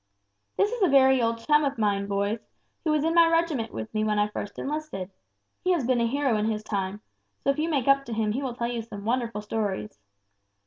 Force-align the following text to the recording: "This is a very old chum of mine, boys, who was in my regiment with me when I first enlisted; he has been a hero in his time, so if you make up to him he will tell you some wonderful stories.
"This 0.57 0.71
is 0.71 0.81
a 0.81 0.87
very 0.87 1.21
old 1.21 1.37
chum 1.45 1.63
of 1.63 1.77
mine, 1.77 2.07
boys, 2.07 2.39
who 2.83 2.89
was 2.89 3.03
in 3.03 3.13
my 3.13 3.27
regiment 3.27 3.71
with 3.71 3.93
me 3.93 4.03
when 4.03 4.17
I 4.17 4.29
first 4.29 4.57
enlisted; 4.57 5.11
he 5.63 5.73
has 5.73 5.85
been 5.85 6.01
a 6.01 6.07
hero 6.07 6.37
in 6.37 6.45
his 6.49 6.63
time, 6.63 7.01
so 7.43 7.51
if 7.51 7.59
you 7.59 7.69
make 7.69 7.87
up 7.87 8.05
to 8.05 8.13
him 8.13 8.31
he 8.31 8.41
will 8.41 8.55
tell 8.55 8.65
you 8.67 8.81
some 8.81 9.05
wonderful 9.05 9.41
stories. 9.43 9.99